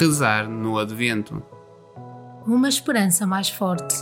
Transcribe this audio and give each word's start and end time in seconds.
rezar 0.00 0.48
no 0.48 0.78
Advento. 0.78 1.42
Uma 2.46 2.70
esperança 2.70 3.26
mais 3.26 3.50
forte. 3.50 3.94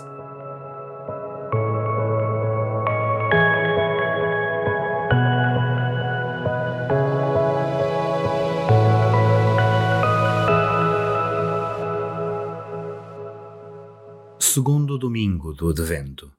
Segundo 14.38 14.96
domingo 14.96 15.52
do 15.52 15.68
Advento. 15.68 16.37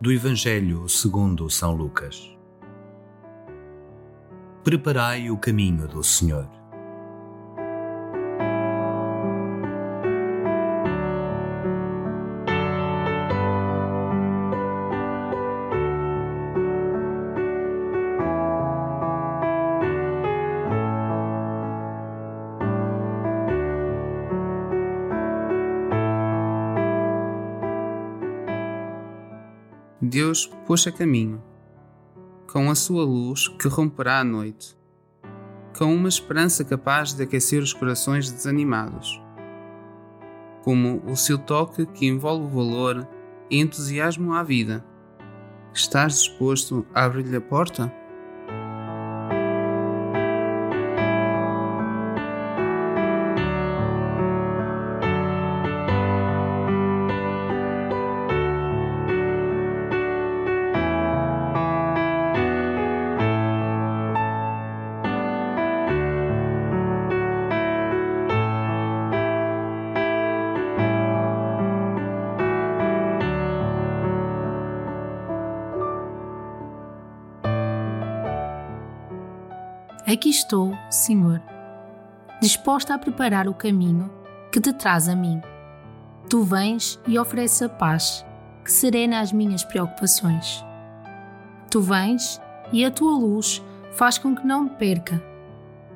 Do 0.00 0.12
Evangelho 0.12 0.88
segundo 0.88 1.50
São 1.50 1.74
Lucas. 1.74 2.36
Preparai 4.62 5.28
o 5.28 5.36
caminho 5.36 5.88
do 5.88 6.04
Senhor. 6.04 6.57
Deus 30.08 30.50
pôs 30.66 30.86
a 30.86 30.90
caminho, 30.90 31.42
com 32.50 32.70
a 32.70 32.74
sua 32.74 33.04
luz 33.04 33.46
que 33.46 33.68
romperá 33.68 34.20
a 34.20 34.24
noite, 34.24 34.74
com 35.76 35.94
uma 35.94 36.08
esperança 36.08 36.64
capaz 36.64 37.12
de 37.12 37.22
aquecer 37.22 37.62
os 37.62 37.74
corações 37.74 38.30
desanimados, 38.30 39.20
como 40.62 41.02
o 41.06 41.14
seu 41.14 41.36
toque 41.36 41.84
que 41.84 42.06
envolve 42.06 42.54
valor 42.54 43.06
e 43.50 43.60
entusiasmo 43.60 44.32
à 44.32 44.42
vida. 44.42 44.82
Estás 45.74 46.14
disposto 46.14 46.86
a 46.94 47.04
abrir-lhe 47.04 47.36
a 47.36 47.40
porta? 47.40 47.92
Aqui 80.10 80.30
estou, 80.30 80.72
Senhor, 80.88 81.38
disposta 82.40 82.94
a 82.94 82.98
preparar 82.98 83.46
o 83.46 83.52
caminho 83.52 84.10
que 84.50 84.58
te 84.58 84.72
traz 84.72 85.06
a 85.06 85.14
mim. 85.14 85.38
Tu 86.30 86.42
vens 86.44 86.98
e 87.06 87.18
ofereces 87.18 87.60
a 87.60 87.68
paz 87.68 88.24
que 88.64 88.72
serena 88.72 89.20
as 89.20 89.32
minhas 89.32 89.64
preocupações. 89.64 90.64
Tu 91.70 91.82
vens 91.82 92.40
e 92.72 92.86
a 92.86 92.90
tua 92.90 93.18
luz 93.18 93.62
faz 93.92 94.16
com 94.16 94.34
que 94.34 94.46
não 94.46 94.62
me 94.62 94.70
perca. 94.70 95.22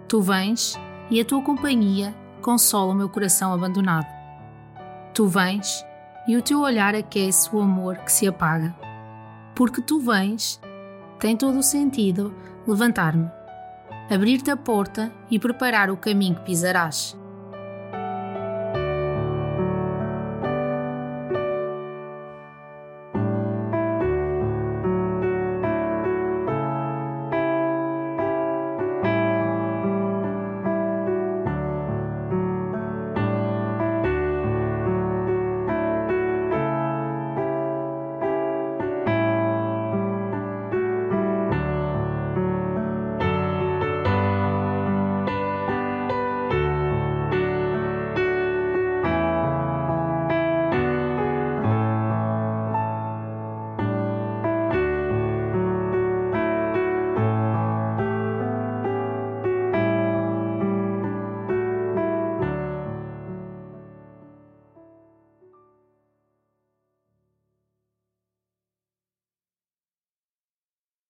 Tu 0.06 0.20
vens 0.20 0.78
e 1.10 1.18
a 1.18 1.24
tua 1.24 1.40
companhia 1.40 2.14
consola 2.42 2.92
o 2.92 2.94
meu 2.94 3.08
coração 3.08 3.54
abandonado. 3.54 4.08
Tu 5.14 5.26
vens 5.26 5.86
e 6.28 6.36
o 6.36 6.42
teu 6.42 6.60
olhar 6.60 6.94
aquece 6.94 7.48
o 7.56 7.62
amor 7.62 7.96
que 7.96 8.12
se 8.12 8.28
apaga. 8.28 8.76
Porque 9.54 9.80
tu 9.80 9.98
vens, 10.00 10.60
tem 11.18 11.34
todo 11.34 11.60
o 11.60 11.62
sentido 11.62 12.34
levantar-me 12.66 13.40
abrir-te 14.10 14.50
a 14.50 14.56
porta 14.56 15.12
e 15.30 15.38
preparar 15.38 15.90
o 15.90 15.96
caminho 15.96 16.36
que 16.36 16.42
pisarás. 16.42 17.16